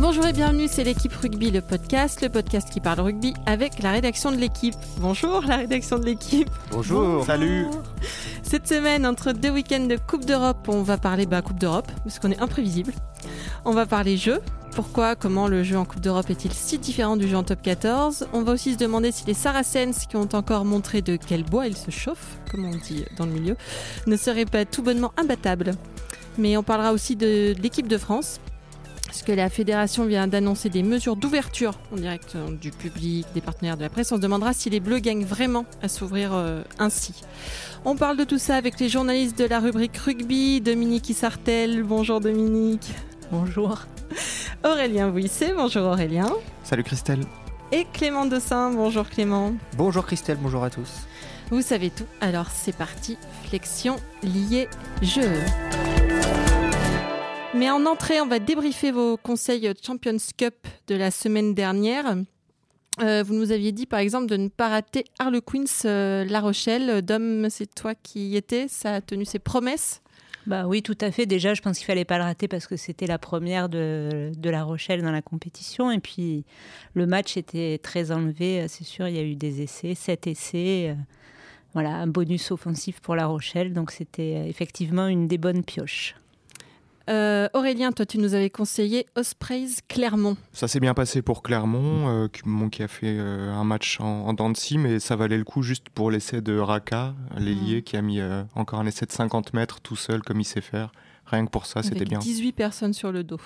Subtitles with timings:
[0.00, 3.90] Bonjour et bienvenue, c'est l'équipe rugby, le podcast, le podcast qui parle rugby avec la
[3.90, 4.76] rédaction de l'équipe.
[4.98, 6.48] Bonjour la rédaction de l'équipe.
[6.70, 7.24] Bonjour.
[7.24, 7.66] Salut.
[8.44, 12.20] Cette semaine, entre deux week-ends de Coupe d'Europe, on va parler bah, Coupe d'Europe, parce
[12.20, 12.92] qu'on est imprévisible.
[13.64, 14.40] On va parler jeu.
[14.76, 18.28] Pourquoi, comment le jeu en Coupe d'Europe est-il si différent du jeu en top 14
[18.32, 21.66] On va aussi se demander si les Saracens, qui ont encore montré de quel bois
[21.66, 23.56] ils se chauffent, comme on dit dans le milieu,
[24.06, 25.72] ne seraient pas tout bonnement imbattables.
[26.38, 28.38] Mais on parlera aussi de l'équipe de France,
[29.08, 33.40] parce que la fédération vient d'annoncer des mesures d'ouverture en direct euh, du public, des
[33.40, 34.12] partenaires de la presse.
[34.12, 37.14] On se demandera si les Bleus gagnent vraiment à s'ouvrir euh, ainsi.
[37.86, 41.82] On parle de tout ça avec les journalistes de la rubrique rugby, Dominique Issartel.
[41.84, 42.92] Bonjour Dominique.
[43.32, 43.78] Bonjour.
[44.62, 45.54] Aurélien Bouisset.
[45.56, 46.30] Bonjour Aurélien.
[46.62, 47.20] Salut Christelle.
[47.72, 48.72] Et Clément Dossin.
[48.72, 49.54] Bonjour Clément.
[49.78, 50.90] Bonjour Christelle, bonjour à tous.
[51.50, 53.16] Vous savez tout, alors c'est parti.
[53.48, 54.68] Flexion liée
[55.00, 55.32] jeu.
[57.54, 60.54] Mais en entrée, on va débriefer vos conseils Champions Cup
[60.86, 62.16] de la semaine dernière.
[63.00, 67.00] Euh, vous nous aviez dit par exemple de ne pas rater Harlequins euh, La Rochelle.
[67.02, 70.02] Dom, c'est toi qui y étais, ça a tenu ses promesses
[70.46, 71.26] bah oui, tout à fait.
[71.26, 74.64] Déjà, je pense qu'il fallait pas le rater parce que c'était la première de, La
[74.64, 75.90] Rochelle dans la compétition.
[75.90, 76.46] Et puis,
[76.94, 78.66] le match était très enlevé.
[78.66, 80.88] C'est sûr, il y a eu des essais, sept essais.
[80.88, 80.94] Euh,
[81.74, 83.74] voilà, un bonus offensif pour La Rochelle.
[83.74, 86.14] Donc, c'était effectivement une des bonnes pioches.
[87.08, 90.36] Euh, Aurélien, toi, tu nous avais conseillé Ospreys Clermont.
[90.52, 92.28] Ça s'est bien passé pour Clermont, euh,
[92.70, 95.44] qui, a fait euh, un match en, en dents de scie, mais ça valait le
[95.44, 97.82] coup juste pour l'essai de Raka, l'ailier, mmh.
[97.82, 98.20] qui a mis
[98.54, 100.92] encore un essai de 50 mètres tout seul, comme il sait faire.
[101.26, 102.18] Rien que pour ça, c'était bien.
[102.18, 103.40] 18 personnes sur le dos.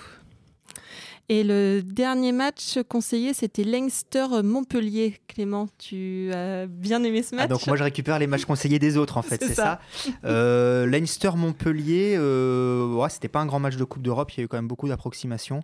[1.29, 5.19] Et le dernier match conseillé, c'était Leinster-Montpellier.
[5.27, 8.79] Clément, tu as bien aimé ce ah, match Donc moi, je récupère les matchs conseillés
[8.79, 9.79] des autres, en fait, c'est ça.
[10.25, 14.43] Euh, Leinster-Montpellier, euh, ouais, c'était pas un grand match de Coupe d'Europe, il y a
[14.45, 15.61] eu quand même beaucoup d'approximations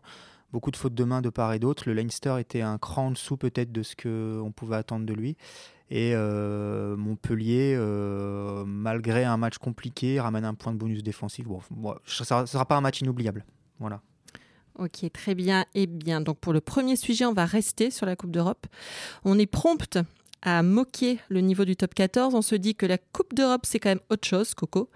[0.51, 1.83] beaucoup de fautes de main de part et d'autre.
[1.85, 5.37] Le Leinster était un cran en dessous peut-être de ce qu'on pouvait attendre de lui.
[5.91, 11.47] Et euh, Montpellier, euh, malgré un match compliqué, ramène un point de bonus défensif.
[11.47, 13.45] Bon, ça ne sera pas un match inoubliable.
[13.79, 14.01] Voilà.
[14.79, 15.65] Ok, très bien.
[15.75, 18.65] Et bien, donc pour le premier sujet, on va rester sur la Coupe d'Europe.
[19.25, 19.97] On est prompt
[20.41, 22.33] à moquer le niveau du top 14.
[22.33, 24.89] On se dit que la Coupe d'Europe, c'est quand même autre chose, Coco.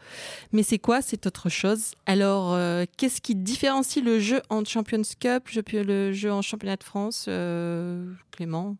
[0.54, 1.96] Mais c'est quoi C'est autre chose?
[2.06, 6.84] Alors, euh, qu'est-ce qui différencie le jeu en Champions Cup, le jeu en Championnat de
[6.84, 8.78] France euh, Clément?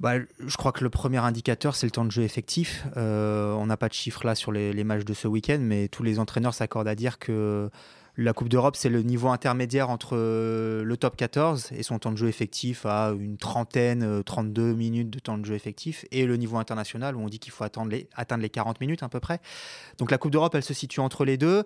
[0.00, 2.84] Bah, je crois que le premier indicateur, c'est le temps de jeu effectif.
[2.98, 6.02] Euh, on n'a pas de chiffres là sur les matchs de ce week-end, mais tous
[6.02, 7.70] les entraîneurs s'accordent à dire que
[8.18, 12.10] la Coupe d'Europe, c'est le niveau intermédiaire entre euh, le top 14 et son temps
[12.10, 16.26] de jeu effectif à une trentaine, 32 euh, minutes de temps de jeu effectif, et
[16.26, 19.40] le niveau international où on dit qu'il faut atteindre les 40 minutes à peu près.
[19.98, 21.62] Donc la Coupe d'Europe, elle se situe entre les deux.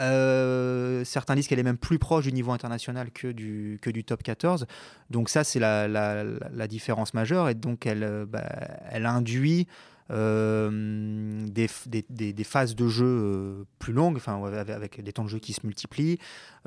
[0.00, 4.66] Euh, certains disent qu'elle est même plus proche du niveau international que du, top 14.
[5.10, 7.50] Donc ça, c'est la, différence majeure.
[7.50, 8.44] Et donc, elle, bah,
[8.90, 9.66] elle induit
[10.10, 15.28] euh, des, des, des, phases de jeu euh, plus longues, enfin, avec, des temps de
[15.28, 16.18] jeu qui se multiplient,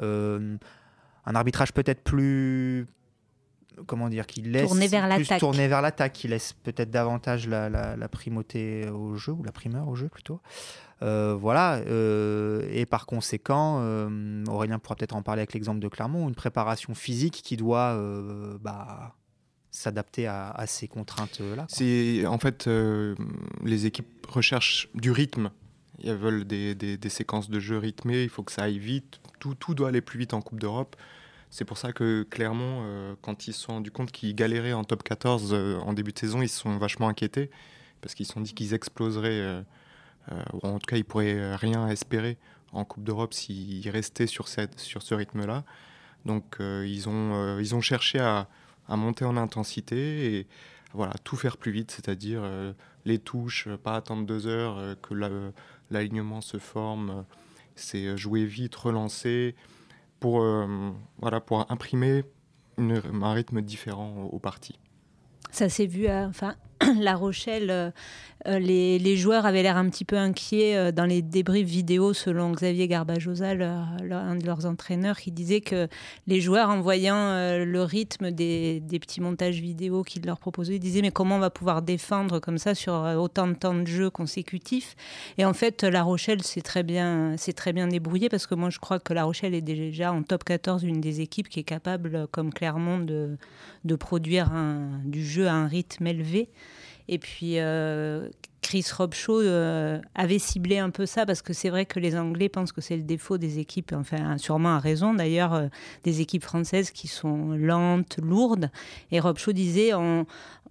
[0.01, 0.57] euh,
[1.25, 2.87] un arbitrage peut-être plus
[3.87, 7.69] comment dire, qui laisse tourner vers l'attaque, tourner vers l'attaque, qui laisse peut-être davantage la,
[7.69, 10.39] la, primauté au jeu ou la primeur au jeu plutôt.
[11.01, 13.79] voilà, et par conséquent,
[14.47, 18.01] Aurélien pourra peut-être en parler avec l'exemple de Clermont, une préparation physique qui doit
[18.61, 19.13] bah,
[19.75, 21.67] s'adapter à, ces contraintes-là.
[22.27, 23.15] En fait euh,
[23.63, 25.51] les équipes recherchent du rythme.
[26.03, 28.23] Elles veulent des, des, séquences de jeu rythmées.
[28.23, 29.19] Il faut que ça aille vite.
[29.39, 30.95] Tout, tout doit aller plus vite en Coupe d'Europe.
[31.49, 34.83] C'est pour ça que Clermont, euh, quand ils se sont rendus compte qu'ils galéraient en
[34.83, 37.49] top 14 euh, en début de saison, ils se sont vachement inquiétés
[38.01, 39.63] parce qu'ils se sont dit qu'ils exploseraient.
[40.53, 42.37] ou en tout cas, ils pourraient rien espérer
[42.71, 45.63] en Coupe d'Europe s'ils restaient sur, cette, sur ce rythme-là.
[46.25, 48.47] Donc, ils, ont, ils ont cherché à
[48.87, 50.47] à monter en intensité et
[50.95, 52.73] voilà, tout faire plus vite, c'est-à-dire euh,
[53.03, 55.13] les touches, euh, pas attendre deux heures euh, que
[55.91, 57.25] l'alignement se forme,
[57.75, 59.55] c'est jouer vite, relancer,
[60.21, 60.43] pour,
[61.19, 62.23] voilà, pour imprimer
[62.77, 64.79] un rythme différent aux parties.
[65.51, 66.55] Ça s'est vu, enfin,
[66.99, 67.93] La Rochelle,
[68.47, 72.13] euh, euh, les, joueurs avaient l'air un petit peu inquiets euh, dans les débriefs vidéo,
[72.13, 75.87] selon Xavier Garbajosa, un de leurs entraîneurs, qui disait que
[76.27, 77.33] les joueurs, en voyant
[77.65, 81.81] le rythme des, petits montages vidéo qu'il leur proposait, disaient mais comment on va pouvoir
[81.81, 84.95] défendre comme ça sur autant de temps de jeu consécutifs?
[85.37, 88.79] Et en fait, La Rochelle s'est très bien, très bien débrouillé parce que moi je
[88.79, 92.27] crois que La Rochelle est déjà en top 14 une des équipes qui est capable,
[92.31, 93.37] comme Clermont, de,
[93.95, 94.51] produire
[95.03, 96.49] du jeu à un rythme élevé.
[97.07, 97.57] Et puis
[98.61, 99.41] Chris Robshaw
[100.15, 102.97] avait ciblé un peu ça parce que c'est vrai que les Anglais pensent que c'est
[102.97, 105.69] le défaut des équipes, enfin sûrement à raison d'ailleurs,
[106.03, 108.71] des équipes françaises qui sont lentes, lourdes.
[109.11, 110.25] Et Robshaw disait on,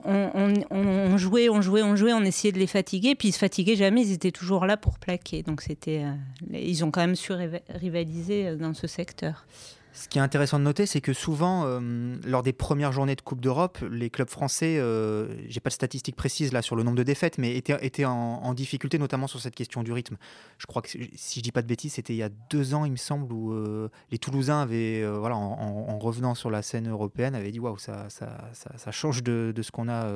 [0.05, 3.77] on, jouait, on jouait, on jouait, on essayait de les fatiguer, puis ils se fatiguaient
[3.77, 5.43] jamais, ils étaient toujours là pour plaquer.
[5.43, 6.05] Donc c'était,
[6.53, 7.33] ils ont quand même su
[7.71, 9.47] rivaliser dans ce secteur.
[9.95, 13.21] Ce qui est intéressant de noter, c'est que souvent, euh, lors des premières journées de
[13.21, 16.97] Coupe d'Europe, les clubs français, euh, j'ai pas de statistiques précises là sur le nombre
[16.97, 20.17] de défaites, mais étaient, en, difficulté, notamment sur cette question du rythme.
[20.59, 22.85] Je crois que, si je dis pas de bêtises, c'était il y a deux ans,
[22.85, 26.91] il me semble, où euh, les Toulousains avaient, euh, voilà, en, revenant sur la scène
[26.91, 28.09] européenne, avaient dit waouh, ça,
[28.91, 30.11] change de ce qu'on a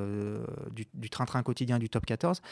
[0.75, 2.43] du train-train quotidien du top 14.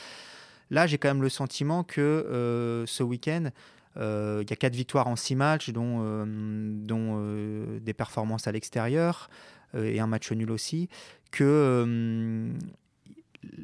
[0.71, 3.51] Là, j'ai quand même le sentiment que ce week-end,
[3.99, 8.47] euh, il y a quatre victoires en six matchs, dont, euh, dont euh, des performances
[8.47, 9.29] à l'extérieur
[9.77, 10.89] et un match nul aussi.
[11.31, 12.49] Que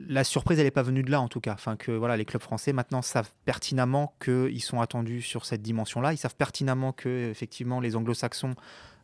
[0.08, 1.55] la surprise, elle n'est pas venue de là en tout cas.
[1.55, 6.12] Enfin, que voilà, les clubs français maintenant savent pertinemment qu'ils sont attendus sur cette dimension-là.
[6.12, 8.55] Ils savent pertinemment que effectivement les Anglo-Saxons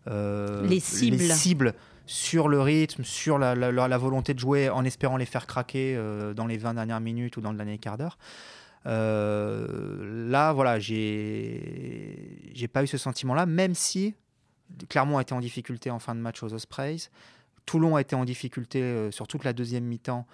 [0.06, 1.74] les, cibles.
[2.06, 5.98] sur le rythme, sur la, la, volonté de jouer en espérant les faire craquer
[6.34, 8.18] dans les 20 dernières minutes ou dans le dernier quart d'heure.
[8.86, 14.14] Euh, là, voilà, j'ai j'ai pas eu ce sentiment-là, même si
[14.88, 17.10] Clermont a été en difficulté en fin de match aux Ospreys.
[17.66, 20.26] Toulon a été en difficulté euh, sur toute la deuxième mi-temps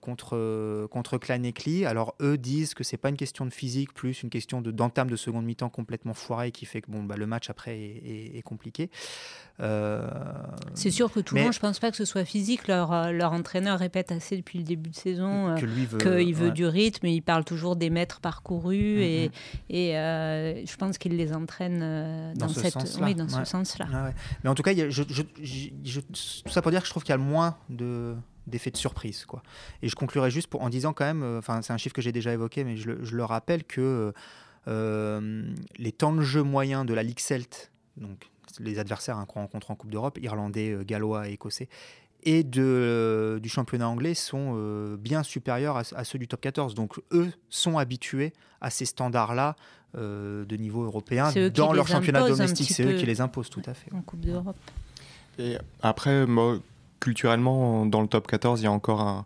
[0.00, 1.84] contre, contre Clanecli.
[1.84, 5.10] Alors eux disent que c'est pas une question de physique, plus une question de, d'entame
[5.10, 8.90] de seconde mi-temps complètement foirée qui fait que bon, bah, le match après est, compliqué.
[9.60, 10.08] Euh,
[10.74, 12.68] c'est sûr que Toulon, je pense pas que ce soit physique.
[12.68, 16.66] Leur, euh, leur entraîneur répète assez depuis le début de saison qu'il veut, veut du
[16.66, 17.06] rythme.
[17.06, 19.30] Il parle toujours des mètres parcourus et,
[19.70, 19.74] mm-hmm.
[19.74, 24.12] et je pense qu'il les entraîne dans, cette, oui, dans ce sens-là.
[24.42, 27.18] Mais en tout cas, je, tout ça pour dire que je trouve qu'il y a
[27.18, 28.14] le moins de
[28.48, 29.24] d'effet de surprise.
[29.24, 29.42] Quoi.
[29.82, 32.02] Et je conclurai juste pour, en disant quand même, euh, enfin c'est un chiffre que
[32.02, 34.12] j'ai déjà évoqué, mais je le, rappelle que
[34.66, 38.30] euh, les temps de jeu moyens de la Ligue Celt, donc
[38.60, 41.68] les adversaires hein, qu'on rencontre en Coupe d'Europe, irlandais, euh, gallois et écossais,
[42.24, 44.54] et de, du championnat anglais sont
[44.98, 46.74] bien supérieurs à, ceux du top 14.
[46.74, 49.54] Donc eux sont habitués à ces standards-là
[49.94, 52.72] de niveau européen dans leur championnat domestique.
[52.72, 53.92] C'est eux qui les imposent tout à fait.
[53.94, 54.56] En Coupe d'Europe.
[55.38, 56.58] Et après, moi,
[57.00, 59.24] culturellement, dans le top 14, il y a encore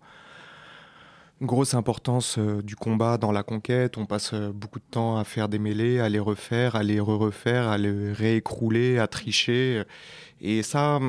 [1.42, 3.98] une grosse importance euh, du combat dans la conquête.
[3.98, 7.00] On passe euh, beaucoup de temps à faire des mêlées, à les refaire, à les
[7.00, 9.82] re-refaire, à les réécrouler, à tricher.
[10.40, 11.00] Et ça,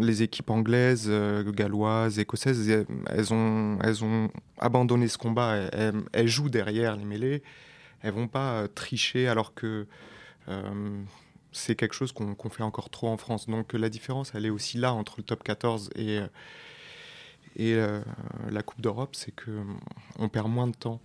[0.00, 4.30] les équipes anglaises, euh, galloises, écossaises, elles ont, elles ont
[4.60, 5.56] abandonné ce combat.
[6.12, 7.42] Elles, jouent derrière les mêlées.
[8.02, 9.86] Elles vont pas tricher alors que
[11.54, 13.48] c'est quelque chose qu'on fait encore trop en France.
[13.48, 16.18] Donc la différence, elle est aussi là entre le top 14 et,
[17.56, 18.00] et euh,
[18.50, 21.00] la Coupe d'Europe, c'est qu'on perd moins de temps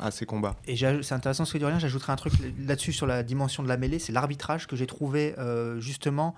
[0.00, 0.56] à, ces combats.
[0.66, 3.62] Et c'est intéressant ce que tu dis, rien, j'ajouterai un truc là-dessus sur la dimension
[3.62, 6.34] de la mêlée, c'est l'arbitrage que j'ai trouvé euh, justement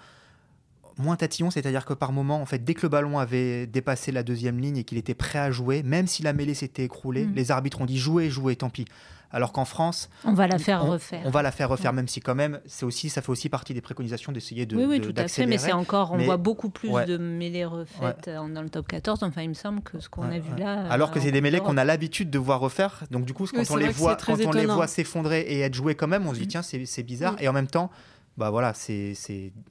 [0.98, 4.22] moins tatillon, c'est-à-dire que par moment, en fait, dès que le ballon avait dépassé la
[4.22, 7.34] deuxième ligne et qu'il était prêt à jouer, même si la mêlée s'était écroulée, mm.
[7.34, 8.86] les arbitres ont dit jouer, jouer, tant pis.
[9.32, 11.22] Alors qu'en France, on va la faire refaire.
[11.24, 13.74] On va la faire refaire, même si quand même, c'est aussi, ça fait aussi partie
[13.74, 14.76] des préconisations d'essayer de.
[14.76, 15.46] Oui, oui, tout à fait.
[15.46, 19.22] Mais c'est encore, on voit beaucoup plus de mêlées refaites dans le top 14.
[19.24, 20.86] Enfin, il me semble que ce qu'on a vu là.
[20.90, 23.04] Alors que c'est des mêlées qu'on a l'habitude de voir refaire.
[23.10, 25.96] Donc du coup, quand on les voit, quand on les voit s'effondrer et être joués
[25.96, 26.62] quand même, on se dit mm.
[26.62, 27.36] tiens, c'est bizarre.
[27.40, 27.90] Et en même temps,
[28.36, 29.14] bah voilà, c'est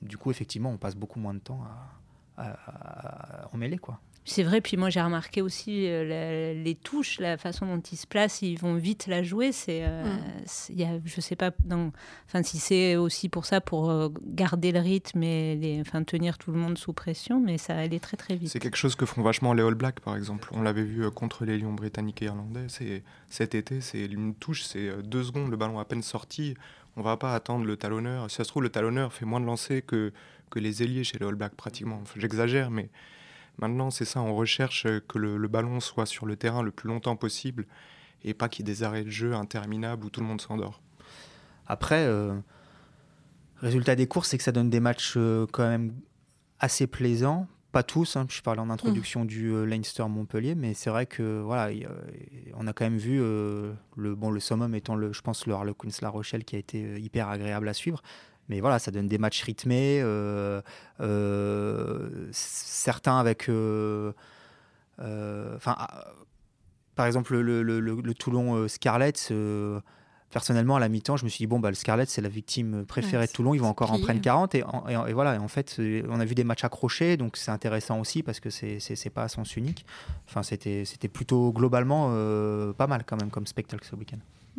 [0.02, 1.64] du coup effectivement, on passe beaucoup moins de temps
[2.38, 4.00] à, à, en mêler quoi.
[4.28, 8.08] C'est vrai, puis moi j'ai remarqué aussi euh, les touches, la façon dont ils se
[8.08, 9.52] placent, ils vont vite la jouer.
[9.52, 10.74] C'est, euh, mm.
[10.74, 11.52] y a, je sais pas,
[12.28, 16.40] enfin si c'est aussi pour ça, pour euh, garder le rythme et les, enfin tenir
[16.40, 18.50] tout le monde sous pression, mais ça allait très très vite.
[18.50, 20.50] C'est quelque chose que font vachement les All Blacks par exemple.
[20.54, 22.66] On l'avait vu contre les Lions britanniques et irlandais.
[22.68, 26.56] C'est cet été, c'est une touche, c'est deux secondes, le ballon à peine sorti.
[26.98, 28.30] On va pas attendre le talonneur.
[28.30, 30.12] Si ça se trouve, le talonneur fait moins de lancers que
[30.56, 32.02] les ailiers chez les All Blacks pratiquement.
[32.16, 32.90] J'exagère, mais
[33.58, 37.16] Maintenant, c'est ça, on recherche que le, ballon soit sur le terrain le plus longtemps
[37.16, 37.66] possible
[38.24, 40.82] et pas qu'il y ait des arrêts de jeu interminables où tout le monde s'endort.
[41.68, 42.36] Après, euh,
[43.58, 45.94] résultat des courses, c'est que ça donne des matchs euh, quand même
[46.60, 47.48] assez plaisants.
[47.76, 49.28] Pas tous, hein, je parlais en introduction mmh.
[49.28, 51.76] du euh, Leinster-Montpellier, mais c'est vrai que voilà,
[52.54, 53.76] on a quand même vu le,
[54.16, 57.68] bon, le summum étant, le, je pense, le Harlequins-La Rochelle qui a été hyper agréable
[57.68, 58.02] à suivre.
[58.48, 60.62] Mais voilà, ça donne des matchs rythmés, euh,
[61.02, 63.50] euh, certains avec.
[63.50, 64.14] Euh,
[65.58, 65.76] enfin,
[66.96, 69.34] par exemple, le, le, le Toulon Scarlett
[70.36, 72.84] personnellement, à la mi-temps, je me suis dit, bon, bah, le Scarlett, c'est la victime
[72.86, 74.54] préférée de Toulon, ils vont encore en prendre 40.
[74.54, 74.66] Et,
[75.08, 78.42] et, voilà, en fait, on a vu des matchs accrochés, donc c'est intéressant aussi parce
[78.42, 79.86] que c'est pas à sens unique.
[80.28, 84.18] Enfin, c'était plutôt globalement euh, pas mal quand même comme spectacle ce week-end.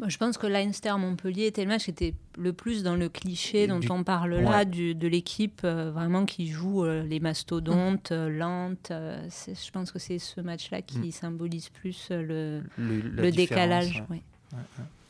[0.08, 3.80] je pense que Leinster-Montpellier était le match qui était le plus dans le cliché dont
[3.90, 8.28] on parle là, du, de l'équipe euh, vraiment qui joue euh, les mastodontes, mmh.
[8.28, 8.92] lentes.
[8.92, 11.12] je pense que c'est ce match-là qui mmh.
[11.12, 14.02] symbolise plus le, le, décalage.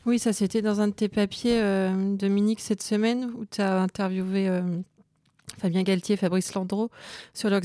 [0.07, 3.81] Oui, ça c'était dans un de tes papiers, euh, Dominique, cette semaine, où tu as
[3.81, 4.61] interviewé euh,
[5.57, 6.89] Fabien Galtier et Fabrice Landreau
[7.33, 7.59] sur leurs,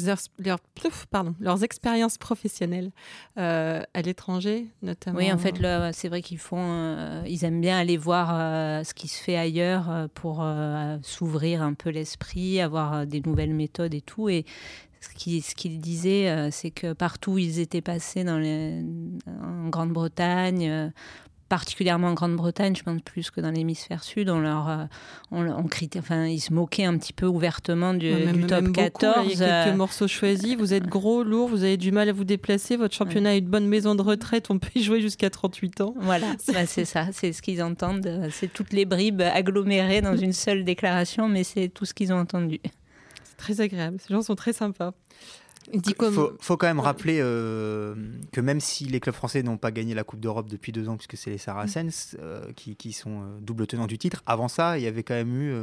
[1.62, 2.90] expériences professionnelles
[3.38, 5.18] euh, à l'étranger, notamment.
[5.18, 5.54] Oui, en fait,
[5.92, 10.44] c'est vrai qu'ils font, ils aiment bien aller voir ce qui se fait ailleurs pour
[11.02, 14.28] s'ouvrir un peu l'esprit, avoir des nouvelles méthodes et tout.
[14.28, 14.46] Et
[15.00, 20.92] ce qu'ils disaient, c'est que partout où ils étaient passés en Grande-Bretagne,
[21.52, 24.84] particulièrement en Grande-Bretagne, je pense plus que dans l'hémisphère sud, on leur, euh,
[25.32, 25.66] on,
[25.98, 28.10] enfin, ils se moquaient un petit peu ouvertement du,
[28.48, 29.26] top 14.
[29.30, 29.76] il y a quelques euh.
[29.76, 30.56] morceaux choisis.
[30.56, 32.78] Vous êtes gros, lourd, vous avez du mal à vous déplacer.
[32.78, 34.46] Votre championnat a une bonne maison de retraite.
[34.48, 35.94] On peut y jouer jusqu'à 38 ans.
[36.00, 37.08] Voilà, bah, c'est ça.
[37.12, 38.30] C'est ce qu'ils entendent.
[38.30, 42.18] C'est toutes les bribes agglomérées dans une seule déclaration, mais c'est tout ce qu'ils ont
[42.18, 42.60] entendu.
[43.24, 43.98] C'est très agréable.
[44.00, 44.94] Ces gens sont très sympas.
[45.72, 45.94] Il
[46.40, 47.94] faut, quand même rappeler euh,
[48.32, 50.96] que même si les clubs français n'ont pas gagné la Coupe d'Europe depuis deux ans,
[50.96, 54.84] puisque c'est les Saracens euh, qui, sont euh, double tenants du titre, avant ça, il
[54.84, 55.54] y avait quand même eu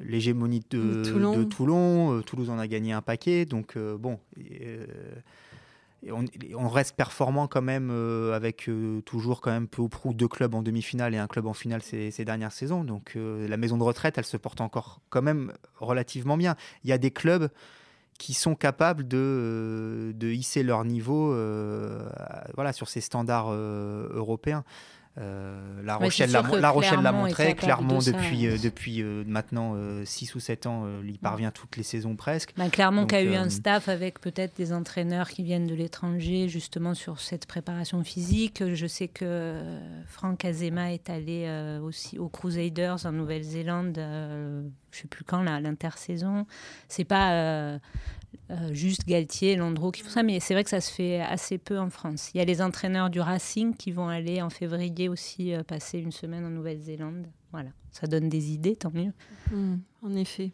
[0.00, 1.02] l'hégémonie de,
[1.44, 2.16] Toulon.
[2.16, 3.44] De Toulouse en a gagné un paquet.
[3.44, 4.18] Donc, bon.
[6.54, 7.90] On, reste performant quand même
[8.32, 8.70] avec
[9.04, 11.82] toujours quand même peu ou prou deux clubs en demi-finale et un club en finale
[11.82, 12.84] ces, ces dernières saisons.
[12.84, 16.54] Donc la maison de retraite, elle se porte encore quand même relativement bien.
[16.84, 17.48] Il y a des clubs
[18.18, 22.08] qui sont capables de, euh, de hisser leur niveau euh,
[22.54, 24.64] voilà, sur ces standards euh, européens.
[25.18, 30.86] Euh, la Rochelle l'a montré, Clermont depuis, euh, depuis euh, maintenant 6 ou 7 ans,
[31.04, 32.52] il parvient toutes les saisons presque.
[32.56, 36.48] Bah, Clermont qui a eu un staff avec peut-être des entraîneurs qui viennent de l'étranger
[36.48, 38.62] justement sur cette préparation physique.
[38.74, 39.60] Je sais que
[40.06, 44.00] Franck Azema est allé aussi aux Crusaders en Nouvelle-Zélande,
[44.96, 46.46] je ne sais plus quand, là, l'intersaison.
[46.88, 47.78] C'est pas euh,
[48.72, 51.78] juste Galtier, Landreau qui font ça, mais c'est vrai que ça se fait assez peu
[51.78, 52.30] en France.
[52.34, 55.98] Il y a les entraîneurs du Racing qui vont aller en février aussi euh, passer
[55.98, 57.26] une semaine en Nouvelle-Zélande.
[57.52, 59.12] Voilà, ça donne des idées, tant mieux.
[59.50, 60.52] Hmm, en effet.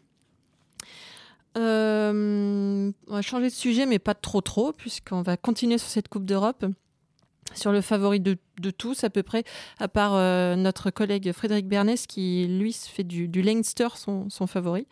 [1.57, 6.07] Euh, on va changer de sujet, mais pas trop trop, puisqu'on va continuer sur cette
[6.07, 6.65] Coupe d'Europe
[7.53, 8.37] sur le favori de,
[8.71, 9.43] tous à peu près,
[9.79, 14.87] à part euh, notre collègue Frédéric Bernès qui, lui, fait du, Leinster son, favori.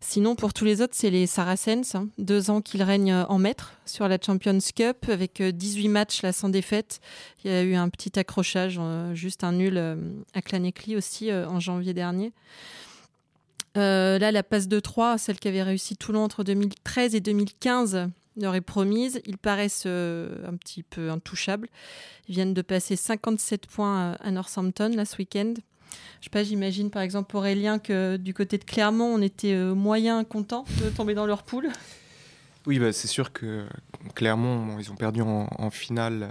[0.00, 1.94] Sinon, pour tous les autres, c'est les Saracens.
[1.94, 2.08] Hein.
[2.18, 6.48] Deux ans qu'ils règnent en maître sur la Champions Cup avec 18 euh, matchs sans
[6.48, 7.00] défaite.
[7.44, 9.78] Il y a eu un petit accrochage, euh, juste un nul
[10.34, 12.32] à Clanecly aussi en janvier dernier.
[13.74, 18.54] là, la passe de 3, celle qui avait réussi Toulon entre 2013 et 2015, leur
[18.54, 19.20] est promise.
[19.26, 21.68] Ils paraissent euh, un petit peu intouchables.
[22.28, 25.54] Ils viennent de passer 57 points à Northampton là, ce week-end.
[26.20, 30.22] Sais pas, j'imagine par exemple Aurélien que du côté de Clermont, on était euh, moyen
[30.22, 31.68] content de tomber dans leur poule.
[32.66, 33.66] Oui, bah, c'est sûr que
[34.14, 36.30] Clermont, ils ont perdu en, finale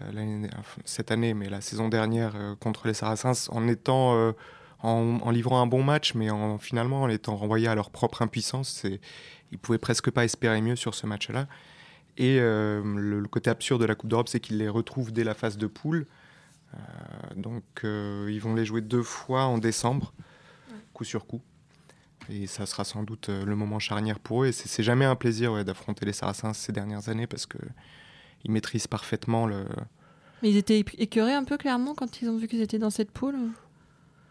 [0.85, 4.33] cette année, mais la saison dernière euh, contre les Saracens, en étant
[4.81, 8.85] en, livrant un bon match, mais en, finalement en étant renvoyés à leur propre impuissance.
[9.51, 11.47] Ils pouvaient presque pas espérer mieux sur ce match-là.
[12.19, 15.33] Et euh, le, côté absurde de la Coupe d'Europe, c'est qu'ils les retrouvent dès la
[15.33, 16.05] phase de poule.
[16.73, 16.77] Euh,
[17.37, 20.13] donc euh, ils vont les jouer deux fois en décembre,
[20.93, 21.41] coup sur coup.
[22.29, 24.47] Et ça sera sans doute le moment charnière pour eux.
[24.47, 29.47] Et c'est jamais un plaisir d'affronter les Saracens ces dernières années parce qu'ils maîtrisent parfaitement
[29.47, 29.65] le.
[30.43, 33.11] Mais ils étaient écœurés un peu clairement quand ils ont vu qu'ils étaient dans cette
[33.11, 33.37] poule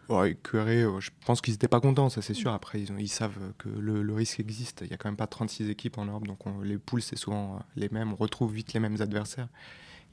[0.09, 2.51] euh, je pense qu'ils n'étaient pas contents, ça c'est sûr.
[2.51, 4.81] Après, ils, ils savent que le, risque existe.
[4.81, 7.55] Il n'y a quand même pas 36 équipes en Europe, donc les poules, c'est souvent
[7.55, 8.13] euh, les mêmes.
[8.13, 9.47] On retrouve vite les mêmes adversaires.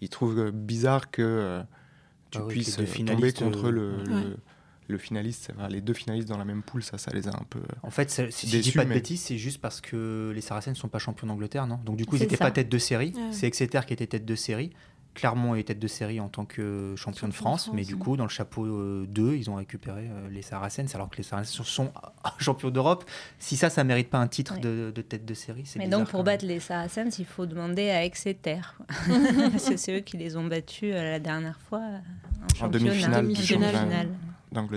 [0.00, 1.62] Ils trouvent euh, bizarre que
[2.30, 3.96] tu ah puisses tomber contre le,
[4.88, 5.52] le, finaliste.
[5.70, 7.60] les deux finalistes dans la même poule, ça, ça les a un peu.
[7.82, 10.80] En fait, si je dis pas de bêtises, c'est juste parce que les Saracens ne
[10.80, 11.80] sont pas champions d'Angleterre, non?
[11.84, 13.12] Donc du coup, ils n'étaient pas tête de série.
[13.32, 14.72] C'est Exeter qui était tête de série.
[15.16, 18.24] Clermont est tête de série en tant que champion de France, mais du coup, dans
[18.24, 18.66] le chapeau
[19.06, 21.90] 2, euh, ils ont récupéré euh, les Saracens, alors que les Saracens sont
[22.38, 23.04] champions d'Europe.
[23.38, 26.22] Si ça, ça mérite pas un titre de, tête de série, c'est Mais donc, pour
[26.22, 28.60] battre les Saracens, il faut demander à Exeter.
[29.50, 31.80] Parce que c'est eux qui les ont battus euh, la dernière fois
[32.60, 33.26] en, demi-finale.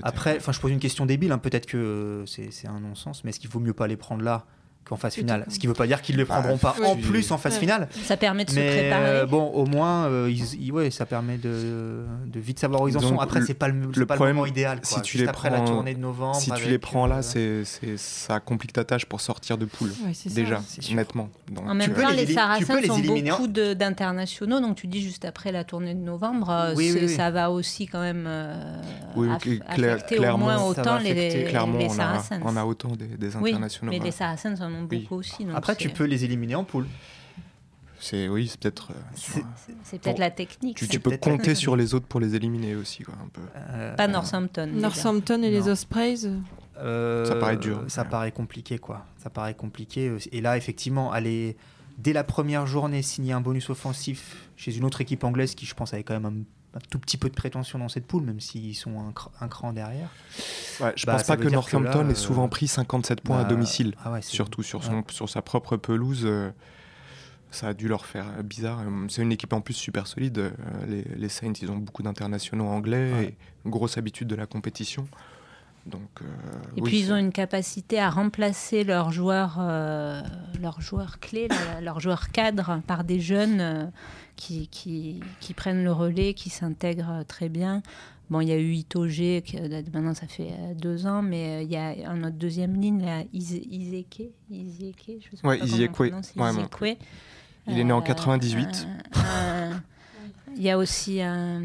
[0.04, 3.40] Après, enfin, je pose une question débile, hein, peut-être que c'est un non-sens, mais est-ce
[3.40, 4.46] qu'il vaut mieux pas les prendre là
[4.90, 5.46] qu'en phase finale.
[5.50, 6.86] Ce qui ne veut pas dire qu'ils ne le prendront pas Oui.
[6.88, 7.60] en plus en phase Ouais.
[7.60, 7.88] finale.
[8.04, 9.06] Ça permet de se préparer.
[9.06, 12.88] euh, bon, au moins, euh, ils- ils- ouais, ça permet de, de vite savoir où
[12.88, 13.20] ils en Donc, sont.
[13.20, 14.80] Après, c'est pas le, pas problème, le moment idéal.
[14.84, 16.36] si tu Juste les après prends- la tournée de novembre.
[16.36, 19.90] Si tu les prends là, euh, c'est, ça complique ta tâche pour sortir de poule.
[20.06, 20.36] Ouais, c'est ça.
[20.36, 20.62] Déjà,
[20.94, 21.30] nettement.
[21.52, 24.76] Donc, En même temps, les Saracens peux les ont éliminer en- beaucoup de- d'internationaux, donc
[24.76, 28.26] tu dis juste après la tournée de novembre, Oui, oui, ça va aussi quand même
[28.28, 28.56] euh,
[29.16, 32.42] Oui, affecter au clairement, moins autant les, Saracens.
[32.44, 33.92] on a autant des, internationaux.
[33.92, 35.02] mais les Saracens en ont Oui.
[35.02, 35.46] beaucoup aussi.
[35.46, 36.86] donc Après, tu peux les éliminer en poule.
[38.02, 38.92] C'est, oui, c'est peut-être.
[38.92, 39.42] euh, C'est-
[40.00, 40.78] peut-être Bon, la technique.
[40.78, 43.42] tu, peux compter sur les autres pour les éliminer aussi, quoi, un peu.
[43.72, 44.68] Euh, Pas Northampton.
[44.74, 45.68] Northampton et les.
[45.68, 46.26] Ospreys.
[46.26, 46.38] euh,
[46.82, 47.84] Euh, Ça paraît dur.
[47.90, 48.10] Ça Ouais.
[48.10, 49.06] paraît compliqué, quoi.
[49.18, 50.16] Ça paraît compliqué.
[50.32, 51.58] Et là, effectivement, aller
[51.98, 55.74] dès la première journée signer un bonus offensif chez une autre équipe anglaise qui, je
[55.76, 56.44] pense, avait quand même un,
[56.76, 59.48] un tout petit peu de prétention dans cette poule, même s'ils sont un, cr- un
[59.48, 60.10] cran derrière.
[60.80, 63.50] Ouais, je Bah, pense pas que Northampton ait souvent euh, pris 57 points à Bah,
[63.50, 66.22] domicile, ah ouais, surtout sur, son, sur sa propre pelouse.
[66.26, 66.52] euh,
[67.52, 68.82] ça a dû leur faire bizarre.
[68.82, 70.38] Euh, C'est une équipe en plus super solide.
[70.38, 70.52] euh,
[70.88, 73.24] Les, les Saints, ils ont beaucoup d'internationaux anglais Ouais.
[73.26, 75.08] et une grosse habitude de la compétition.
[75.88, 76.26] Donc, euh,
[76.78, 80.22] Et oui, puis ils ont une capacité à remplacer leurs joueurs, euh,
[80.62, 81.48] leurs joueurs clés,
[81.82, 83.86] leurs joueurs cadres par des jeunes euh,
[84.40, 87.82] qui, qui, qui prennent le relais, qui s'intègrent très bien.
[88.30, 91.62] Bon, il y a eu Itoge, euh, maintenant ça fait euh, deux ans, mais euh,
[91.64, 95.66] il y a un autre deuxième ligne, là, Ize- Izeke, Izeke, je sais Ouais, pas
[95.66, 96.12] Izekwe.
[96.36, 96.98] Ouais, Izekwe.
[97.68, 98.88] Il est né en Euh, 98.
[99.16, 99.20] un-
[99.74, 99.84] un-
[100.56, 101.62] Il y a aussi un,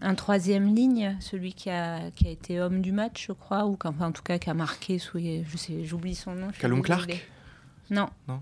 [0.00, 3.76] un troisième ligne, celui qui a, qui a été homme du match, je crois, ou
[3.76, 6.48] qu'enfin, en tout cas qui a marqué sous, je sais, j'oublie son nom.
[6.60, 6.82] désolée.
[6.82, 7.28] Clark?
[7.90, 8.08] Non.
[8.28, 8.40] Non.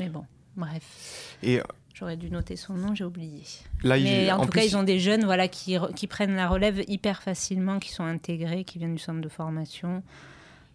[0.00, 0.24] Mais bon,
[0.56, 1.62] bref, Et euh,
[1.98, 3.42] j'aurais dû noter son nom, j'ai oublié.
[3.82, 6.36] là, Mais il, en, tout plus, cas, ils ont des jeunes, voilà, qui, qui prennent
[6.36, 10.02] la relève hyper facilement, qui sont intégrés, qui viennent du centre de formation.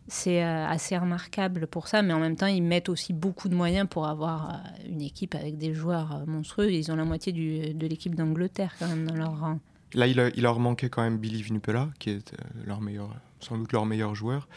[0.07, 3.55] C'est euh, assez remarquable pour ça, mais en même temps, ils mettent aussi beaucoup de
[3.55, 6.71] moyens pour avoir euh, une équipe avec des joueurs euh, monstrueux.
[6.71, 9.59] Ils ont la moitié du- de l'équipe d'Angleterre quand même dans leur rang.
[9.93, 12.33] Là, il, il leur manquait quand même Billy Vnupela, qui est
[12.65, 13.09] leur meilleur,
[13.41, 14.47] sans doute leur meilleur joueur.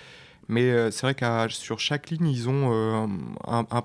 [0.48, 3.84] Mais c'est vrai que sur chaque ligne, ils ont un, un-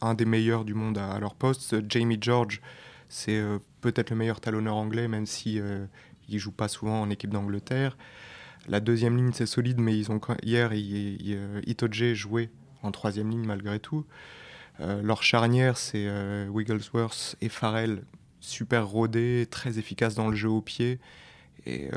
[0.00, 1.76] un des meilleurs du monde à, leur poste.
[1.88, 2.60] Jamie George,
[3.08, 5.86] c'est euh, peut-être le meilleur talonneur anglais, même si euh,
[6.28, 7.96] il joue pas souvent en équipe d'Angleterre.
[8.68, 12.50] La deuxième ligne, c'est solide, mais ils ont hier, il- il- euh, jouait
[12.82, 14.04] en troisième ligne malgré tout.
[14.80, 16.08] Leur charnière, c'est
[16.48, 18.02] Wigglesworth et Farrell,
[18.40, 20.98] super rodés, très efficaces dans le jeu au pied.
[21.64, 21.90] Et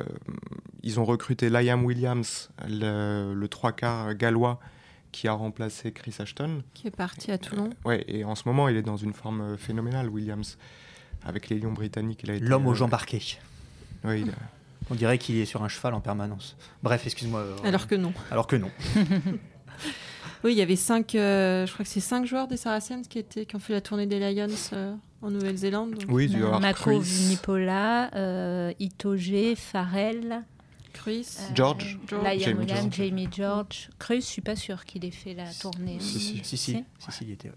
[0.84, 4.60] ils ont recruté Liam Williams, le, le trois quarts gallois,
[5.20, 6.62] qui a remplacé Chris Ashton.
[6.76, 7.72] qui est parti à Toulon.
[7.86, 10.58] Ouais, et en ce moment, il est dans une forme euh, phénoménale, Williams.
[11.26, 12.46] Avec les Lions britanniques, il a été.
[12.46, 13.38] L'homme aux euh, jambes arquées.
[14.06, 14.34] il a-
[14.92, 16.56] On dirait qu'il est sur un cheval en permanence.
[16.84, 17.40] Bref, excuse-moi.
[17.40, 18.14] euh, Alors que non.
[18.32, 18.70] alors que non.
[20.44, 23.18] Oui, il y avait cinq, euh, je crois que c'est cinq joueurs des Saracens qui,
[23.18, 25.96] étaient, qui ont fait la tournée des Lions euh, en Nouvelle-Zélande.
[25.96, 30.44] donc Oui, Mako Chris, Vunipola, euh, Itoge, Farrell,
[30.98, 31.98] Chris, euh, George.
[32.08, 32.24] George.
[32.26, 32.92] Liam Jamie George.
[32.92, 33.90] Jamie George.
[34.00, 35.98] Cruz, je suis pas sûr qu'il ait fait la tournée.
[36.00, 36.38] Si, si.
[36.44, 37.50] Si, si, si, si, il était.
[37.50, 37.56] ouais.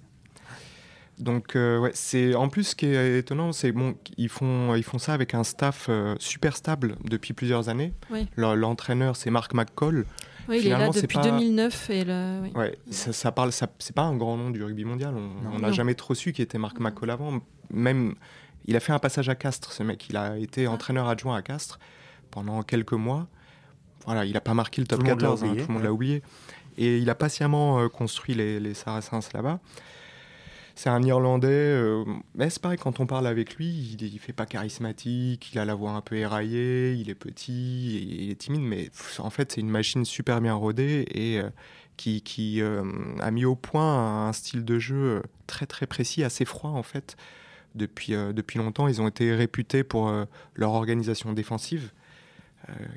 [1.18, 4.82] Donc euh, ouais, c'est en plus ce qui est étonnant, c'est bon, ils font ils
[4.82, 7.92] font ça avec un staff euh, super stable depuis plusieurs années.
[8.10, 8.26] Oui.
[8.36, 10.06] L'entraîneur c'est Mark McCall.
[10.48, 12.50] Oui, il est là depuis pas- 2009 et le, oui.
[12.54, 15.14] Ouais, ça, ça parle, ça, c'est pas un grand nom du rugby mondial.
[15.52, 17.40] On n'a jamais trop su qui était Mark McCall avant.
[17.70, 18.14] Même,
[18.64, 20.06] il a fait un passage à Castres, ce mec.
[20.08, 20.70] Il a été Ah.
[20.72, 21.78] entraîneur adjoint à Castres
[22.30, 23.28] pendant quelques mois.
[24.06, 25.68] Voilà, il n'a pas marqué le top Tout le monde l'a 14, hein, oublié, tout
[25.68, 25.88] le monde ouais.
[25.88, 26.22] l'a oublié.
[26.78, 29.60] Et il a patiemment euh, construit les, les Saracens là-bas.
[30.82, 34.32] C'est un Irlandais, euh, mais c'est pareil, quand on parle avec lui, il, il fait
[34.32, 38.36] pas charismatique, il a la voix un peu éraillée, il est petit, et il est
[38.36, 41.50] timide, mais pff, en fait c'est une machine super bien rodée et euh,
[41.98, 42.82] qui, qui, euh,
[43.20, 47.18] a mis au point un style de jeu très très précis, assez froid en fait.
[47.74, 50.10] Depuis, depuis longtemps, ils ont été réputés pour
[50.54, 51.92] leur organisation défensive,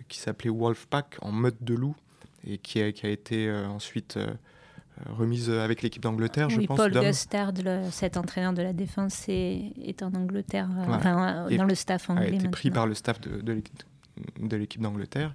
[0.09, 1.95] qui s'appelait Wolfpack en mode de loup,
[2.47, 6.57] et qui a, qui a été euh, ensuite euh, euh, remise avec l'équipe d'Angleterre, je
[6.59, 6.77] Oui, pense.
[6.77, 6.91] Paul.
[6.91, 11.57] Gustard, le- cet entraîneur de la défense, est, est en Angleterre, euh, enfin, euh, Et
[11.57, 12.27] dans le staff a anglais.
[12.27, 12.51] été maintenant.
[12.51, 13.53] pris par le staff de, de
[14.55, 15.33] l'équipe- d'Angleterre.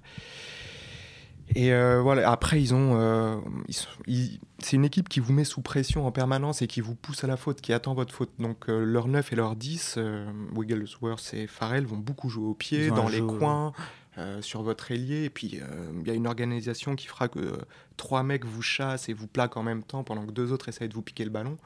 [1.55, 3.37] Et euh, voilà, après, ils ont, euh,
[3.67, 6.79] ils sont- ils- c'est une équipe qui vous met sous pression en permanence et qui
[6.79, 8.29] vous pousse à la faute, qui attend votre faute.
[8.37, 12.53] Donc, euh, leur 9 et leur 10, euh, Wigglesworth et Farrell vont beaucoup jouer au
[12.53, 13.73] pied, dans les jeu- coins,
[14.19, 15.23] euh, sur votre ailier.
[15.23, 17.57] Et puis, euh, il y a une organisation qui fera que euh,
[17.95, 20.89] trois mecs vous chassent et vous plaquent en même temps pendant que deux autres essayent
[20.89, 21.57] de vous piquer le ballon.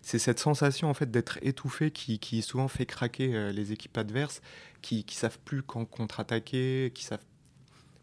[0.00, 4.40] C'est cette sensation en fait d'être étouffé qui, qui souvent fait craquer les équipes adverses,
[4.80, 7.22] qui, qui savent plus quand contre-attaquer, qui savent,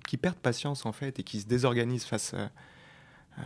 [0.08, 2.52] qui perdent patience en fait et qui se désorganisent face à,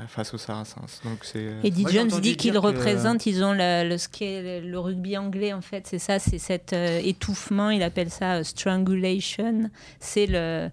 [0.08, 1.01] face aux Saracens.
[1.03, 1.47] Donc c'est.
[1.63, 5.99] Eddie Jones dit qu'ils représentent, ils ont le, le, le, rugby anglais en fait, c'est
[5.99, 10.69] ça, c'est cet étouffement, il appelle ça strangulation, c'est le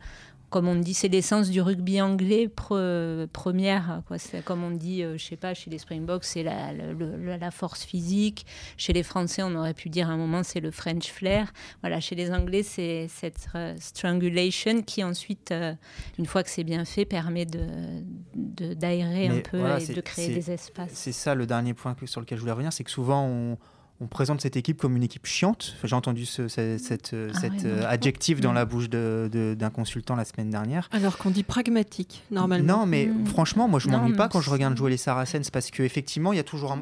[0.51, 4.03] comme on dit, c'est l'essence du rugby anglais première.
[4.07, 4.17] Quoi.
[4.45, 8.45] Comme on dit, euh, je sais pas, chez les Springboks, c'est la, la, force physique.
[8.77, 11.53] Chez les Français, on aurait pu dire à un moment, c'est le French flair.
[11.83, 15.73] Voilà, chez les Anglais, c'est cette euh, strangulation qui ensuite, euh,
[16.19, 20.35] une fois que c'est bien fait, permet d'aérer de, d'aérer un peu et de créer
[20.35, 20.91] des espaces.
[20.93, 23.57] C'est ça le dernier point sur lequel je voulais revenir, c'est que souvent on
[24.03, 25.77] on présente cette équipe comme une équipe chiante.
[25.85, 27.17] J'ai entendu ce, cet ah
[27.65, 30.89] euh, adjectif dans la bouche d'un consultant la semaine dernière.
[30.91, 32.79] Alors qu'on dit pragmatique, normalement.
[32.79, 33.27] Non, mais mm.
[33.27, 36.41] franchement, moi, je m'ennuie pas quand je regarde jouer les Saracens parce qu'effectivement, il y
[36.41, 36.77] a toujours.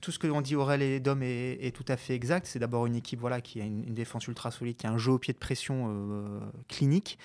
[0.00, 2.46] tout ce que l'on dit Aurel et Dom est, tout à fait exact.
[2.46, 5.12] C'est d'abord une équipe voilà, qui a une, défense ultra solide, qui a un jeu
[5.12, 7.18] au pied de pression euh, clinique.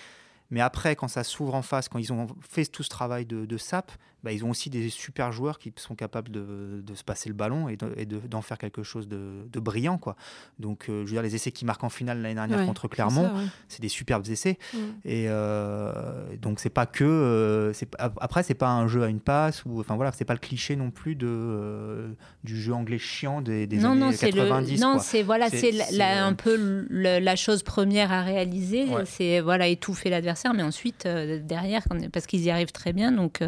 [0.52, 3.46] Mais après, quand ça s'ouvre en face, quand ils ont fait tout ce travail de,
[3.46, 3.92] de SAP,
[4.26, 7.70] bah, ils ont aussi des super joueurs qui sont capables de, se passer le ballon
[7.70, 10.00] et d'en faire quelque chose de, brillant.
[10.00, 10.16] Quoi.
[10.58, 13.30] Donc, euh, je veux dire, les essais qui marquent en finale l'année dernière contre Clermont,
[13.68, 14.58] c'est des superbes essais.
[14.74, 14.78] Mm.
[15.06, 17.04] Et euh, donc, c'est pas que.
[17.04, 20.40] Euh, après, c'est pas un jeu à une passe, ou enfin voilà, c'est pas le
[20.40, 24.82] cliché non plus de, du jeu anglais chiant des, des années 90.
[24.82, 28.88] non, c'est voilà, c'est un peu la chose première à réaliser.
[29.06, 33.12] C'est voilà, étouffer l'adversaire, mais ensuite, derrière, parce qu'ils y arrivent très bien.
[33.12, 33.42] Donc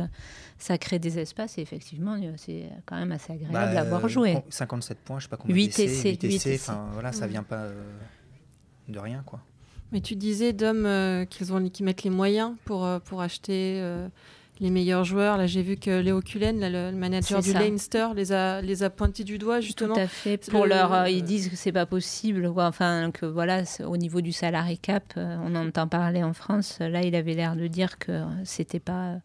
[0.58, 4.38] ça crée des espaces et effectivement, euh, c'est quand même assez agréable bah, d'avoir joué.
[4.50, 6.60] 57 points, je sais pas combien 8 essais, 8 essais,
[6.94, 7.84] voilà, ça vient pas euh,
[8.88, 9.42] de rien quoi.
[9.92, 13.82] Mais tu disais, Dom, euh, qu'ils ont qu'ils mettent les moyens pour, pour acheter
[14.60, 15.38] les meilleurs joueurs.
[15.38, 19.24] Là, j'ai vu que Léo Cullen, le, manager du Leinster, les a, les a pointés
[19.24, 19.94] du doigt, justement.
[19.94, 20.50] Tout à fait.
[20.50, 22.52] Pour leur, euh, ils disent que c'est pas possible.
[22.58, 26.78] Enfin, que voilà, au niveau du salarié cap, euh, on entend parler en France.
[26.80, 29.16] Là, il avait l'air de dire que c'était pas,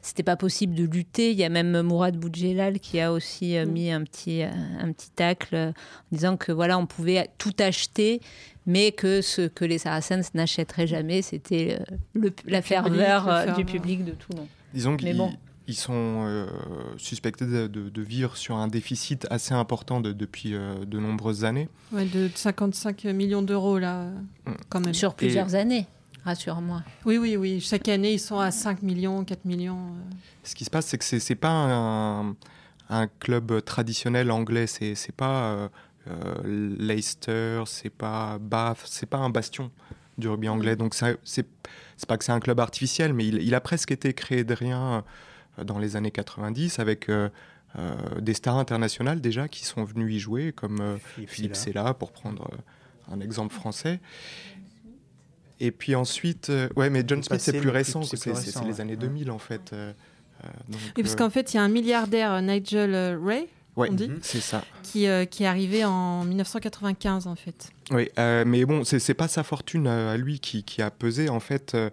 [0.00, 1.32] c'était pas possible de lutter.
[1.32, 3.70] Il y a même Mourad Boudjelal qui a aussi euh, mm.
[3.70, 5.72] mis un petit, un petit tacle en
[6.12, 8.20] disant que voilà, on pouvait tout acheter,
[8.66, 11.78] mais que ce que les Saracens n'achèteraient jamais, c'était
[12.46, 14.46] la ferveur du public de Toulon.
[14.74, 16.46] Disons qu'ils sont euh,
[16.96, 21.68] suspectés de, vivre sur un déficit assez important depuis euh, de nombreuses années.
[21.92, 24.06] Ouais, de 55 millions d'euros, là,
[24.46, 24.52] mm.
[24.68, 24.94] quand même.
[24.94, 25.86] Sur plusieurs années,
[26.24, 26.82] rassure-moi.
[27.04, 27.60] Oui, oui, oui.
[27.60, 29.78] Chaque année, ils sont à 5 millions, 4 millions.
[29.78, 30.14] Euh.
[30.42, 32.34] Ce qui se passe, c'est que ce n'est pas un,
[32.90, 34.66] un, club traditionnel anglais.
[34.66, 35.70] C'est n'est pas
[36.44, 39.70] Leicester, c'est pas Bath, c'est pas un bastion
[40.16, 40.74] du rugby anglais.
[40.74, 40.78] Mm.
[40.78, 41.46] Donc, c'est
[41.98, 45.04] c'est pas que c'est un club artificiel, mais il, a presque été créé de rien
[45.58, 47.28] euh, dans les années 90 avec euh,
[47.76, 52.48] euh, des stars internationales déjà qui sont venus y jouer, comme Philippe, Sella, pour prendre
[53.10, 53.98] un exemple français.
[55.60, 59.38] Et puis ensuite, ouais, mais John Smith, c'est plus récent, c'est les années 2000 en
[59.38, 59.74] fait.
[60.68, 63.90] oui, parce qu'en fait, il y a un milliardaire, Nigel Ray, Ouais,
[64.22, 64.64] c'est ça.
[64.82, 67.70] Qui, euh, qui est arrivé en 1995 en fait.
[67.90, 71.74] Oui, euh, mais bon, c'est pas sa fortune à lui qui, a pesé en fait.
[71.74, 71.90] Euh,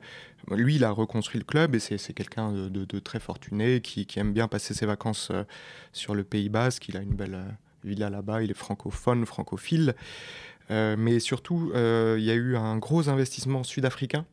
[0.52, 4.48] lui, il a reconstruit le club et c'est quelqu'un de, très fortuné qui, aime bien
[4.48, 5.32] passer ses vacances
[5.92, 6.88] sur le Pays Basque.
[6.90, 7.44] Il a une belle
[7.84, 9.96] villa là-bas, il est francophone, francophile.
[10.70, 14.26] mais surtout, il y a eu un gros investissement sud-africain.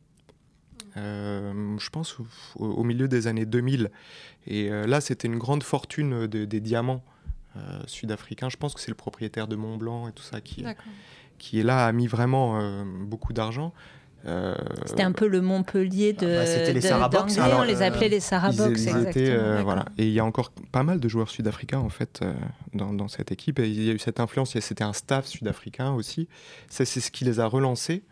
[0.95, 2.17] je pense
[2.57, 3.89] au, milieu des années 2000.
[4.45, 7.03] Et là, c'était une grande fortune des diamants
[7.55, 8.49] euh, sud-africain.
[8.49, 10.65] Je pense que c'est le propriétaire de Mont Blanc et tout ça qui,
[11.43, 13.73] qui est là, a mis vraiment euh, beaucoup d'argent.
[14.25, 16.25] Euh, c'était un peu le Montpellier de.
[16.25, 17.37] Ah bah, c'était les Sarabox.
[17.37, 19.63] on les appelait les Sarabox, exactement.
[19.63, 19.85] voilà.
[19.97, 22.23] Et il y a encore pas mal de joueurs sud-africains en fait
[22.73, 23.59] dans, dans, cette équipe.
[23.59, 24.57] Et il y a eu cette influence.
[24.57, 26.29] C'était un staff sud-africain aussi.
[26.69, 28.03] C'est ce qui les a relancés.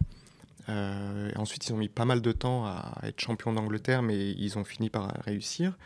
[0.68, 4.66] ensuite, ils ont mis pas mal de temps à être champions d'Angleterre, mais ils ont
[4.66, 5.78] fini par réussir.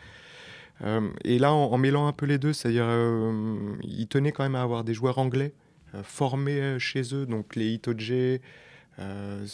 [0.84, 4.56] Euh, et là, en, mêlant un peu les deux, c'est-à-dire, euh, ils tenaient quand même
[4.56, 5.65] à avoir des joueurs anglais euh,
[6.02, 8.40] formés chez eux, donc les Itoje,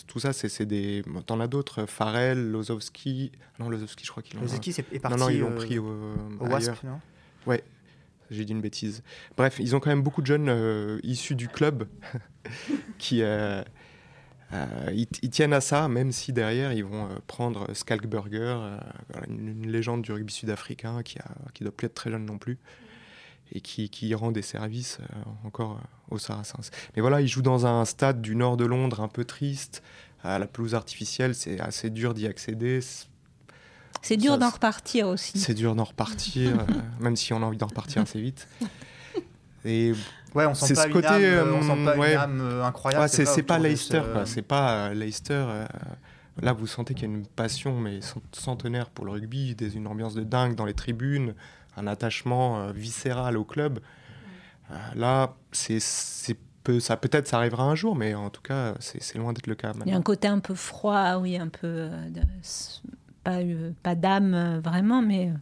[0.07, 1.03] tout ça, c'est des.
[1.27, 3.33] T'en as d'autres, Farrell, Lozowski.
[3.59, 4.43] Non, Lozowski, je crois qu'ils l'ont.
[4.43, 5.19] Lozowski, est parti.
[5.19, 7.01] Non, non, ils l'ont pris au, au Wasp, non?
[7.47, 7.63] Ouais,
[8.31, 9.03] j'ai dit une bêtise.
[9.37, 11.89] Bref, ils ont quand même beaucoup de jeunes issus du club
[12.99, 13.23] qui,
[14.53, 18.79] euh, ils, tiennent à ça, même si derrière ils vont euh, prendre Skalkberger, euh,
[19.29, 21.19] une, légende du rugby sud-africain qui,
[21.55, 22.59] qui doit plus être très jeune non plus
[23.53, 24.99] et qui, qui rend des services
[25.45, 25.79] encore
[26.11, 26.71] aux Saracens.
[26.97, 29.83] Mais voilà, ils jouent dans un stade du nord de Londres un peu triste,
[30.25, 32.81] à la pelouse artificielle, c'est assez dur d'y accéder.
[34.03, 35.39] C'est dur d'en repartir aussi.
[35.39, 36.65] C'est dur d'en repartir,
[37.01, 38.49] même si on a envie d'en repartir assez vite.
[39.65, 39.93] Et
[40.35, 43.09] Ouais, on sent pas ce une côté, âme, on sent pas une âme euh, incroyable.
[43.09, 45.45] c'est pas Leicester, c'est pas Leicester
[46.41, 48.01] Là, vous sentez qu'il y a une passion mais
[48.33, 51.35] centenaire pour le rugby, des, une ambiance de dingue dans les tribunes,
[51.77, 53.81] un attachement viscéral au club.
[54.95, 55.79] là, c'est
[56.65, 59.55] peut, ça peut-être ça arrivera un jour, mais en tout cas, c'est loin d'être le
[59.55, 59.73] cas.
[59.85, 61.91] Il y a un côté un peu froid, oui, un peu
[63.25, 63.39] pas,
[63.83, 65.33] pas d'âme vraiment, mais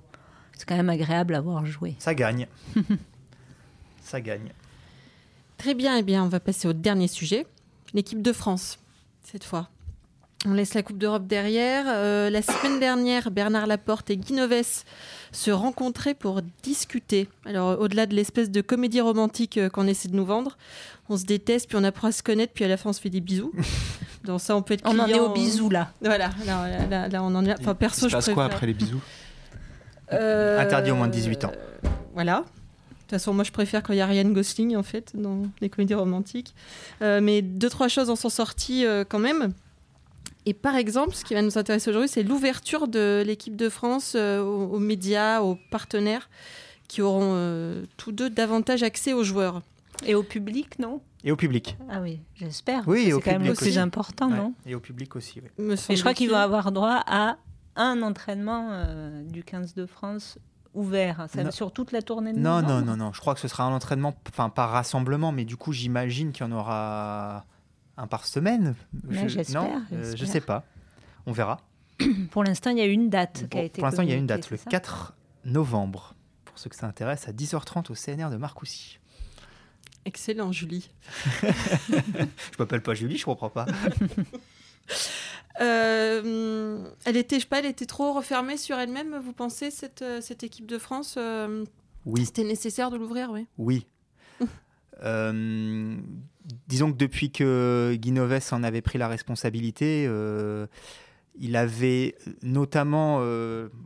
[0.60, 1.96] c'est quand même agréable à voir jouer.
[1.98, 2.46] Ça gagne.
[4.02, 4.52] ça gagne.
[5.56, 7.46] Très bien, et eh bien, on va passer au dernier sujet,
[7.94, 8.78] l'équipe de France,
[9.22, 9.70] cette fois.
[10.46, 11.85] On laisse la Coupe d'Europe derrière.
[11.88, 14.85] Euh, la semaine dernière, Bernard Laporte et Guy Noves
[15.33, 17.29] se rencontraient pour discuter.
[17.44, 20.57] Alors, au-delà de l'espèce de comédie romantique euh, qu'on essaie de nous vendre,
[21.11, 23.00] on se déteste, puis on apprend à se connaître, puis à la fin, on se
[23.00, 23.53] fait des bisous.
[24.24, 25.92] Donc ça, on peut être On en est au bisous, là.
[26.00, 27.55] Voilà, là, on en est...
[27.61, 29.00] Enfin, perso, Il se passe quoi après les bisous
[30.12, 31.53] euh, Interdit au moins de 18 ans.
[32.14, 32.38] Voilà.
[32.38, 32.42] De
[33.00, 35.68] toute façon, moi, je préfère quand il y a Ryan Gosling, en fait, dans les
[35.68, 36.55] comédies romantiques.
[37.03, 39.53] Euh, mais deux, trois choses en sont sorties euh, quand même.
[40.46, 44.14] Et par exemple, ce qui va nous intéresser aujourd'hui, c'est l'ouverture de l'équipe de France
[44.16, 46.29] euh, aux, médias, aux partenaires,
[46.88, 49.62] qui auront tous deux davantage accès aux joueurs.
[50.05, 51.00] Et au public, non?
[51.22, 51.76] Et au public.
[51.88, 52.83] Ah oui, j'espère.
[52.88, 54.55] Oui, c'est quand même le plus important, non?
[54.66, 55.74] Et au public aussi, oui.
[55.88, 57.37] Et je crois qu'ils vont avoir droit à
[57.76, 58.85] un entraînement
[59.24, 60.38] du 15 de France
[60.74, 63.12] ouvert ça, sur toute la tournée de non, non, non, non.
[63.12, 66.46] Je crois que ce sera un entraînement, enfin par rassemblement, mais du coup j'imagine qu'il
[66.46, 67.44] y en aura
[68.00, 68.74] un par semaine.
[69.10, 69.62] j'espère.
[69.62, 70.64] Non, euh, je sais pas.
[71.26, 71.60] On verra.
[72.30, 73.80] Pour l'instant, il y a une date qui a été.
[73.80, 76.14] Pour l'instant, il y a une date, le 4 novembre.
[76.44, 78.98] Pour ceux que ça intéresse, à 10h30 au CNR de Marcoussis.
[80.04, 80.90] Excellent, Julie.
[81.42, 83.66] je m'appelle pas Julie, je comprends pas.
[85.60, 90.00] Euh, elle était, je sais pas, elle était trop refermée sur elle-même, vous pensez, cette,
[90.00, 91.64] euh, cette équipe de France euh,
[92.06, 92.24] Oui.
[92.24, 93.46] C'était nécessaire de l'ouvrir, oui?
[93.58, 93.86] Oui.
[95.02, 100.08] disons que depuis que Guinoves en avait pris la responsabilité,
[101.38, 103.18] il avait notamment,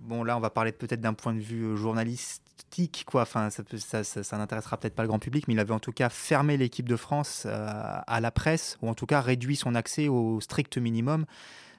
[0.02, 2.44] bon là on va parler peut-être d'un point de vue journaliste
[3.06, 3.22] quoi.
[3.22, 6.08] Enfin, ça, ça, n'intéressera peut-être pas le grand public, mais il avait en tout cas
[6.08, 7.68] fermé l'équipe de France euh,
[8.06, 11.26] à la presse, ou en tout cas réduit son accès au strict minimum,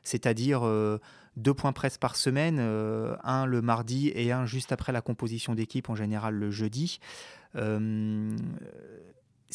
[0.03, 0.99] c'est-à-dire euh,
[1.35, 5.55] deux points presse par semaine, euh, un le mardi et un juste après la composition
[5.55, 6.99] d'équipe, en général le jeudi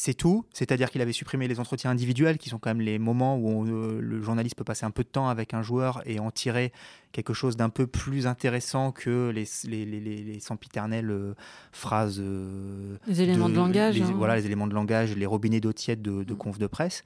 [0.00, 0.46] c'est tout.
[0.54, 4.00] C'est-à-dire qu'il avait supprimé les entretiens individuels, qui sont quand même les moments où euh,
[4.00, 6.72] le journaliste peut passer un peu de temps avec un joueur et en tirer
[7.12, 11.34] quelque chose d'un peu plus intéressant que les, les, les, les sempiternelles euh,
[11.72, 12.18] phrases.
[12.18, 14.00] Euh, les éléments de, langage.
[14.00, 14.10] Hein.
[14.14, 16.36] Voilà, les éléments de langage, les robinets d'eau tiède de, de mm.
[16.38, 17.04] conf de presse.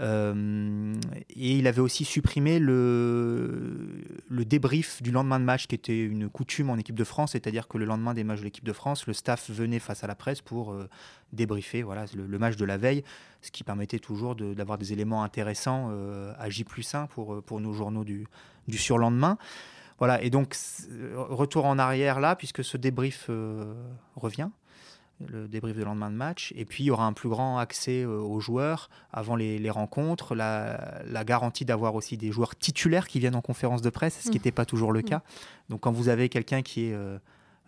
[0.00, 0.04] et
[1.34, 3.63] il avait aussi supprimé le,
[4.34, 7.68] le débrief du lendemain de match, qui était une coutume en équipe de France, c'est-à-dire
[7.68, 10.14] que le lendemain des matchs de l'équipe de France, le staff venait face à la
[10.14, 10.74] presse pour
[11.34, 13.04] débriefer voilà, le, match de la veille,
[13.42, 17.40] ce qui permettait toujours d'avoir des éléments intéressants euh, à J plus 1 pour, euh,
[17.42, 18.26] pour nos journaux du,
[18.72, 19.36] surlendemain.
[19.98, 20.56] Voilà, et donc
[21.14, 23.74] retour en arrière là, puisque ce débrief euh,
[24.16, 24.48] revient,
[25.26, 28.04] le débrief de lendemain de match, et puis il y aura un plus grand accès
[28.04, 33.20] aux joueurs avant les, les rencontres, la, la garantie d'avoir aussi des joueurs titulaires qui
[33.20, 34.54] viennent en conférence de presse, ce qui n'était mmh.
[34.54, 35.04] pas toujours le mmh.
[35.04, 35.22] cas.
[35.68, 36.96] Donc quand vous avez quelqu'un qui est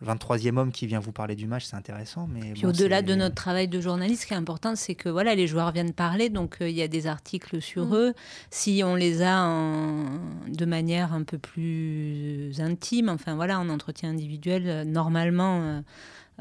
[0.05, 2.29] 23e homme qui vient vous parler du match, c'est intéressant.
[2.31, 5.35] Mais Puis au-delà de notre travail de journaliste, ce qui est important, c'est que voilà,
[5.35, 7.95] les joueurs viennent parler, donc euh, il y a des articles sur mm.
[7.95, 8.15] eux.
[8.51, 14.11] Si on les a en, de manière un peu plus intime, enfin voilà, en entretien
[14.11, 15.63] individuel, euh, normalement.
[15.63, 15.81] Euh,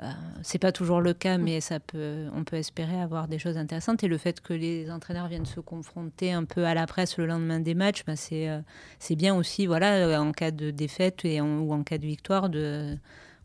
[0.02, 0.12] euh,
[0.44, 1.42] c'est pas toujours le cas, mm.
[1.44, 4.04] mais ça peut, on peut espérer avoir des choses intéressantes.
[4.04, 7.26] Et le fait que les entraîneurs viennent se confronter un peu à la presse le
[7.26, 8.50] lendemain des matchs, bah c'est,
[9.00, 12.98] c'est bien aussi, voilà, en cas de défaite et ou en cas de victoire, de,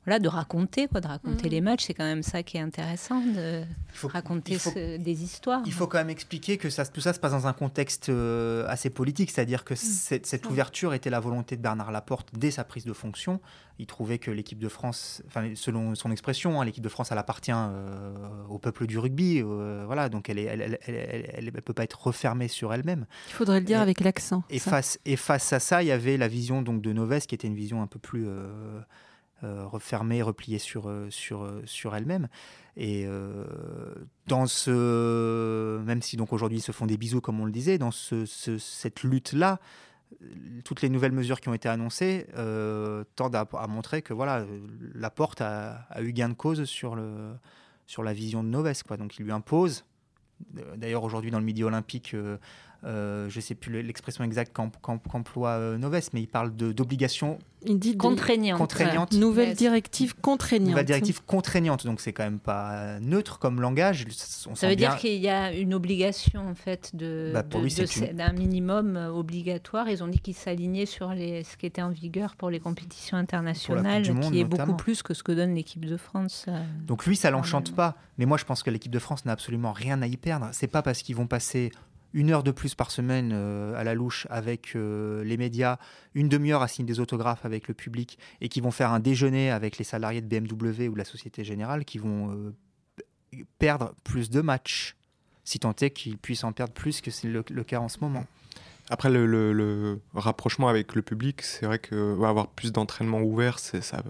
[0.07, 1.51] voilà, de raconter, quoi, de raconter mm.
[1.51, 1.85] les matchs.
[1.87, 3.65] C'est quand même ça qui est intéressant, de
[4.05, 4.59] raconter
[4.99, 5.63] des histoires.
[5.67, 8.67] Il faut quand même expliquer que ça, tout ça se passe dans un contexte euh,
[8.69, 9.77] assez politique, c'est-à-dire que mm.
[9.77, 13.41] cette, ouverture était la volonté de Bernard Laporte dès sa prise de fonction.
[13.79, 17.19] Il trouvait que l'équipe de France, enfin, selon son expression, hein, l'équipe de France, elle
[17.19, 18.13] appartient euh,
[18.51, 22.49] au peuple du rugby, euh, voilà, donc elle ne elle, elle, peut pas être refermée
[22.49, 23.07] sur elle-même.
[23.29, 24.43] Il faudrait le dire avec l'accent.
[24.51, 27.35] Et face, et face à ça, il y avait la vision donc de Noves, qui
[27.35, 28.81] était une vision un peu plus euh,
[29.43, 32.29] refermée, repliée sur, euh, sur, euh, sur elle-même.
[32.77, 33.07] Et
[34.27, 37.77] dans ce, même si donc aujourd'hui ils se font des bisous comme on le disait,
[37.77, 39.59] dans ce, cette lutte-là,
[40.65, 42.27] toutes les nouvelles mesures qui ont été annoncées
[43.17, 44.47] tendent à, montrer que voilà,
[44.95, 47.35] la porte a, eu gain de cause sur, le,
[47.87, 48.83] sur la vision de Noves.
[48.85, 48.97] Quoi.
[48.97, 49.85] Donc il lui impose
[50.77, 52.39] D'ailleurs, aujourd'hui, dans le Midi Olympique, euh,
[52.83, 57.95] je ne sais plus l'expression exacte qu'emploie euh, Noves, mais il parle d'obligation il dit
[57.97, 58.59] contraignante.
[58.59, 59.13] contraignante.
[59.13, 60.71] Nouvelle directive contraignante.
[60.71, 64.07] Nouvelle directive contraignante, donc c'est quand même pas neutre comme langage.
[64.55, 69.11] ça veut dire qu'il y a une obligation en fait de, bah, d'un minimum euh,
[69.11, 69.91] obligatoire.
[69.91, 73.19] Ils ont dit qu'ils s'alignaient sur les, ce qui était en vigueur pour les compétitions
[73.19, 76.47] internationales, qui est beaucoup plus que ce que donne l'équipe de France.
[76.87, 77.97] donc lui, ça l'enchante pas.
[78.17, 80.49] Mais moi, je pense que l'équipe de France n'a absolument rien à y perdre.
[80.53, 81.73] C'est pas parce qu'ils vont passer
[82.13, 85.79] une heure de plus par semaine euh, à la louche avec euh, les médias,
[86.15, 89.51] une demi-heure à signer des autographes avec le public et qui vont faire un déjeuner
[89.51, 94.31] avec les salariés de BMW ou de la Société Générale qui vont euh, perdre plus
[94.31, 94.97] de matchs,
[95.45, 98.27] si tant est qu'ils puissent en perdre plus que c'est le, cas en ce moment.
[98.89, 104.03] Après, le, rapprochement avec le public, c'est vrai que avoir plus d'entraînement ouvert, ça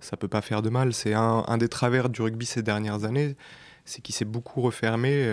[0.00, 0.92] ça peut pas faire de mal.
[0.92, 3.36] C'est un, des travers du rugby ces dernières années,
[3.86, 5.26] c'est qu'il s'est beaucoup refermé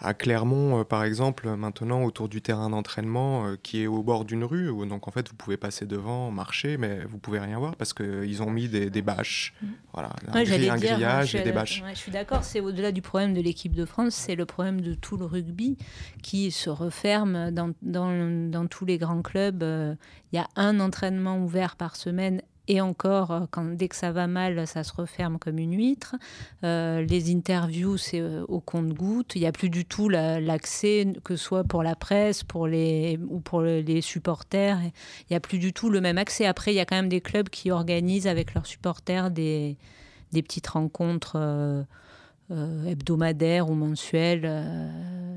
[0.00, 4.24] à Clermont, euh, par exemple, maintenant autour du terrain d'entraînement euh, qui est au bord
[4.24, 7.58] d'une rue, où donc en fait vous pouvez passer devant, marcher, mais vous pouvez rien
[7.58, 9.66] voir parce qu'ils ont mis des, bâches, mm.
[9.92, 11.82] voilà, un, grillage et des bâches.
[11.90, 14.94] je suis d'accord, c'est au-delà du problème de l'équipe de France, c'est le problème de
[14.94, 15.76] tout le rugby
[16.22, 19.62] qui se referme dans, dans, dans tous les grands clubs.
[19.62, 19.94] Euh,
[20.32, 24.26] il y a un entraînement ouvert par semaine et encore, euh, dès que ça va
[24.26, 26.14] mal, ça se referme comme une huître.
[26.64, 29.34] Euh, les interviews, c'est euh, au compte-goutte.
[29.34, 33.18] Il n'y a plus du tout l'accès, que ce soit pour la presse pour les,
[33.28, 34.78] ou pour les supporters.
[34.82, 36.46] Il n'y a plus du tout le même accès.
[36.46, 39.76] Après, il y a quand même des clubs qui organisent avec leurs supporters des,
[40.32, 41.86] des petites rencontres.
[42.86, 44.42] Hebdomadaire ou mensuel.
[44.44, 44.88] Euh,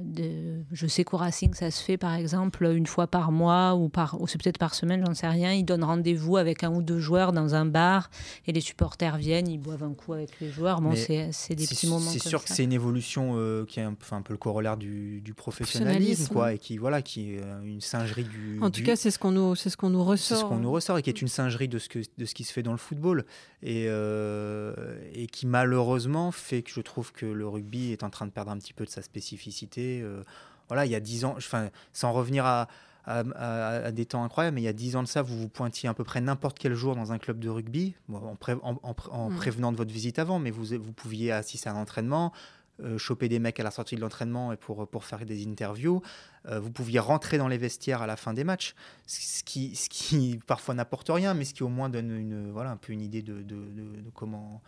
[0.03, 3.89] de, je sais qu'au Racing, ça se fait par exemple une fois par mois ou,
[3.89, 5.53] par, ou c'est peut-être par semaine, j'en sais rien.
[5.53, 8.11] Ils donnent rendez-vous avec un ou deux joueurs dans un bar
[8.45, 10.81] et les supporters viennent, ils boivent un coup avec les joueurs.
[10.81, 12.11] Bon, c'est, des petits moments.
[12.11, 15.21] C'est sûr que c'est une évolution euh, qui est un, un, peu le corollaire du,
[15.21, 18.59] du professionnalisme, quoi, et qui, voilà, qui est une singerie du.
[18.61, 20.37] En tout cas, c'est ce qu'on nous, c'est ce qu'on nous ressort.
[20.37, 22.35] C'est ce qu'on nous ressort et qui est une singerie de ce, que, de ce
[22.35, 23.25] qui se fait dans le football
[23.63, 23.85] et,
[25.13, 28.51] et qui malheureusement fait que je trouve que le rugby est en train de perdre
[28.51, 30.01] un petit peu de sa spécificité.
[30.01, 30.23] Euh,
[30.67, 32.67] voilà, il y a 10 ans, enfin, sans revenir à,
[33.05, 35.89] à, des temps incroyables, mais il y a 10 ans de ça, vous vous pointiez
[35.89, 38.37] à peu près n'importe quel jour dans un club de rugby, en,
[39.11, 39.35] en, mm.
[39.35, 42.37] prévenant de votre visite avant, mais vous, vous pouviez assister à un entraînement, euh,
[42.97, 46.01] choper des mecs à la sortie de l'entraînement et pour, pour faire des interviews.
[46.47, 48.75] Euh, vous pouviez rentrer dans les vestiaires à la fin des matchs,
[49.07, 52.71] ce qui, ce qui parfois n'apporte rien, mais ce qui au moins donne une, voilà,
[52.71, 54.61] un peu une idée de, de, de comment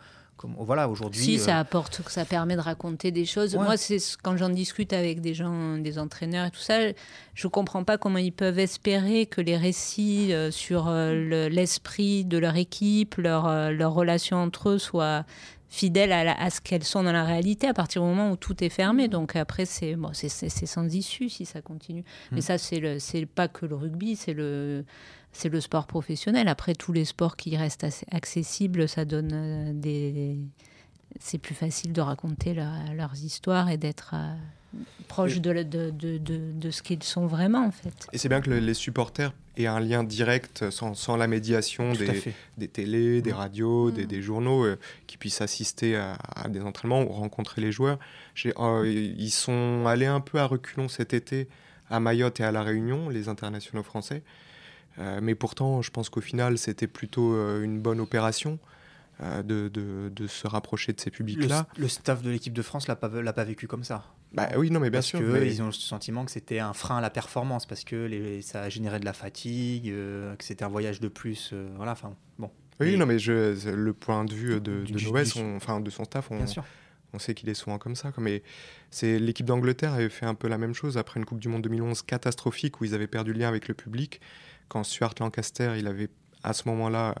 [0.44, 1.22] voilà, aujourd'hui.
[1.22, 3.56] Si, ça euh, apporte, ça permet de raconter des choses.
[3.56, 6.78] Moi, c'est quand j'en discute avec des gens, des entraîneurs et tout ça,
[7.34, 12.38] je comprends pas comment ils peuvent espérer que les récits euh, sur euh, l'esprit de
[12.38, 15.24] leur équipe, leur, leur relation entre eux soient
[15.68, 18.68] fidèles à, ce qu'elles sont dans la réalité à partir du moment où tout est
[18.68, 19.08] fermé.
[19.08, 22.04] Donc après, c'est bon, c'est sans issue si ça continue.
[22.32, 22.42] Mais hmm.
[22.42, 24.84] ça, c'est pas que le rugby, c'est le
[25.32, 26.48] c'est le sport professionnel.
[26.48, 30.38] Après, tous les sports qui restent accessibles, ça donne euh, des.
[31.20, 34.34] C'est plus facile de raconter leurs histoires et d'être euh,
[35.08, 38.06] proche de, de, de, de, ce qu'ils sont vraiment, en fait.
[38.12, 42.34] Et c'est bien que les supporters aient un lien direct, sans, sans la médiation des,
[42.58, 43.36] des télés, des mmh.
[43.36, 44.06] radios, des, mmh.
[44.06, 47.98] des, journaux, euh, qui puissent assister à, des entraînements ou rencontrer les joueurs.
[48.34, 51.48] ils sont allés un peu à reculons cet été
[51.90, 54.22] à Mayotte et à La Réunion, les internationaux français.
[54.98, 58.58] Euh, mais pourtant, je pense qu'au final, c'était plutôt euh, une bonne opération.
[59.22, 61.66] Euh, de, de, de, se rapprocher de ces publics-là.
[61.78, 64.04] Le, staff de l'équipe de France l'a pas, l'a pas vécu comme ça.
[64.34, 65.20] Bah oui, non, mais bien sûr.
[65.20, 68.42] Que Ils ont le sentiment que c'était un frein à la performance parce que les,
[68.42, 71.54] ça a généré de la fatigue, que c'était un voyage de plus.
[71.76, 72.50] voilà, enfin, bon.
[72.78, 76.44] Oui, non, mais je, le point de vue de, de enfin, de son staff, on,
[77.14, 78.12] on sait qu'il est souvent comme ça.
[78.18, 78.42] Mais
[78.90, 81.62] c'est l'équipe d'Angleterre avait fait un peu la même chose après une Coupe du Monde
[81.62, 84.20] 2011 catastrophique où ils avaient perdu le lien avec le public
[84.68, 86.10] quand Stuart Lancaster, il avait
[86.42, 87.14] à ce moment-là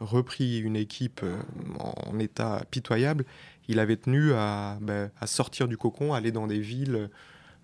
[0.00, 1.36] repris une équipe euh,
[1.78, 3.24] en état pitoyable,
[3.68, 7.08] il avait tenu à, ben, sortir du cocon, aller dans des villes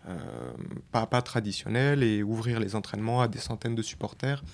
[0.09, 0.15] euh,
[0.93, 4.45] pas, pas traditionnelles et ouvrir les entraînements à des centaines de supporters.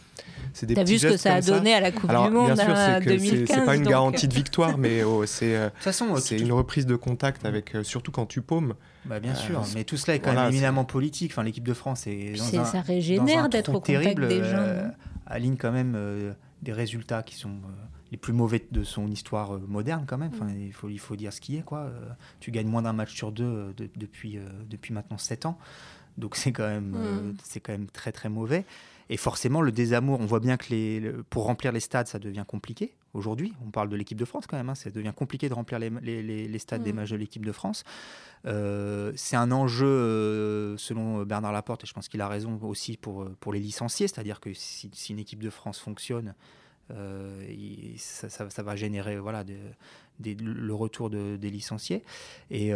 [0.55, 3.01] T'as vu ce que ça a donné à la Coupe du Monde bien sûr, c'est
[3.05, 5.69] 2015 C'est pas une garantie de victoire, mais oh, c'est euh,
[6.21, 8.75] c'est une reprise de contact avec, surtout quand tu paumes.
[9.05, 11.33] Bah bien sûr, mais tout cela est quand même éminemment politique.
[11.33, 14.57] Enfin, l'équipe de France est dans un, ça régénère d'être au contact terrible, des gens.
[14.57, 14.89] Euh,
[15.27, 19.59] aligne quand même euh, des résultats qui sont euh, les plus mauvais de son histoire
[19.61, 20.31] moderne quand même.
[20.35, 20.61] Enfin, mm.
[20.61, 21.91] il faut il faut dire ce qui est quoi.
[22.41, 25.59] tu gagnes moins d'un match sur deux depuis depuis maintenant sept ans.
[26.19, 27.37] Donc c'est quand, même, mm.
[27.43, 28.65] c'est quand même très très mauvais.
[29.09, 32.45] Et forcément, le désamour, on voit bien que les, pour remplir les stades, ça devient
[32.47, 33.53] compliqué aujourd'hui.
[33.67, 34.75] On parle de l'équipe de France quand même, hein.
[34.75, 36.97] ça devient compliqué de remplir les, les, les stades des mm.
[36.97, 37.85] matchs de l'équipe de France.
[38.47, 42.97] Euh, c'est un enjeu, euh, selon Bernard Laporte, et je pense qu'il a raison aussi
[42.97, 46.35] pour, pour les licenciés, c'est-à-dire que si, une équipe de France fonctionne,
[46.91, 49.45] euh, ça, va générer voilà,
[50.25, 52.03] le retour de, des licenciés.
[52.51, 52.73] Et,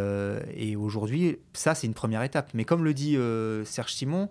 [0.55, 2.51] et aujourd'hui, ça, c'est une première étape.
[2.55, 3.17] Mais comme le dit
[3.65, 4.29] Serge Simon,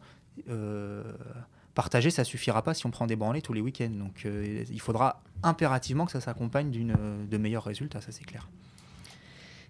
[1.76, 3.92] partager, ça suffira pas si on prend des branlées tous les week-ends.
[3.92, 8.50] Donc euh, il faudra impérativement que ça s'accompagne de meilleurs résultats, ça c'est clair.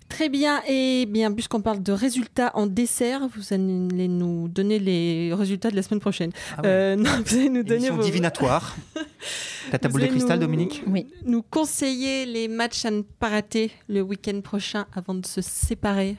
[0.09, 5.33] Très bien, et bien puisqu'on parle de résultats en dessert, vous allez nous donner les
[5.33, 6.31] résultats de la semaine prochaine.
[6.57, 8.03] Ah euh, non, vous allez nous donner vos...
[8.03, 8.75] divinatoire.
[9.71, 11.07] T'as ta boule de cristal, Dominique Oui.
[11.25, 16.17] Nous conseiller les matchs à ne pas rater le week-end prochain avant de se séparer.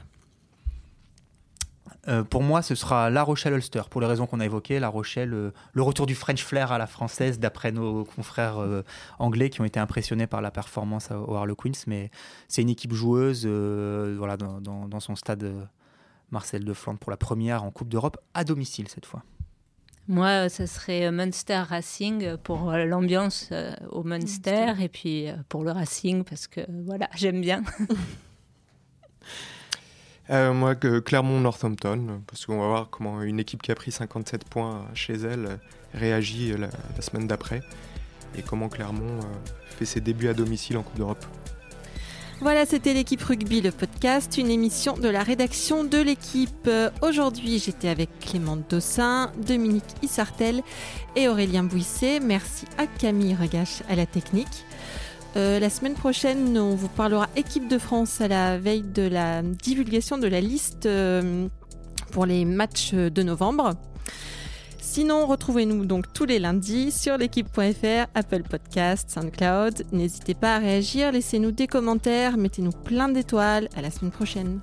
[2.07, 4.79] Euh, pour moi, ce sera La Rochelle-Ulster, pour les raisons qu'on a évoquées.
[4.79, 8.83] La Rochelle, euh, le retour du French flair à la française, d'après nos confrères euh,
[9.19, 11.71] anglais qui ont été impressionnés par la performance au Harlequins.
[11.85, 12.09] Mais
[12.47, 15.67] c'est une équipe joueuse voilà, dans, son stade
[16.31, 19.23] Marcel de Flandre pour la première en Coupe d'Europe, à domicile cette fois.
[20.07, 23.51] Moi, ce serait Munster Racing pour l'ambiance
[23.89, 27.63] au Munster et puis pour le Racing parce que voilà, j'aime bien.
[30.29, 34.85] Euh, moi, Clermont-Northampton, parce qu'on va voir comment une équipe qui a pris 57 points
[34.93, 35.59] chez elle
[35.93, 36.69] réagit la,
[37.01, 37.61] semaine d'après
[38.37, 41.25] et comment Clermont euh, fait ses débuts à domicile en Coupe d'Europe.
[42.39, 46.69] Voilà, c'était l'équipe rugby, le podcast, une émission de la rédaction de l'équipe.
[47.01, 50.61] Aujourd'hui, j'étais avec Clément Dossin, Dominique Issartel
[51.15, 52.19] et Aurélien Bouisset.
[52.19, 54.65] Merci à Camille Regache à la technique.
[55.37, 59.43] Euh, la semaine prochaine, on vous parlera équipe de France à la veille de la
[59.43, 61.47] divulgation de la liste euh,
[62.11, 63.75] pour les matchs de novembre.
[64.81, 69.85] Sinon, retrouvez-nous donc tous les lundis sur l'équipe.fr, Apple Podcast, SoundCloud.
[69.91, 73.69] N'hésitez pas à réagir, laissez-nous des commentaires, mettez-nous plein d'étoiles.
[73.75, 74.59] À la semaine prochaine.